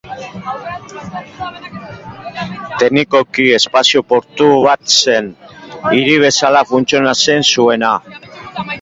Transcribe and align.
Teknikoki 2.81 3.47
espazio 3.59 4.03
portu 4.15 4.49
bat 4.67 4.97
zen, 4.99 5.31
hiri 5.95 6.19
bezala 6.29 6.67
funtzionatzen 6.75 7.51
zuena. 7.57 7.97